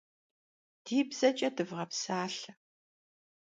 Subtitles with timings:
[0.85, 2.51] Di bzeç'e dıvğepsalhe!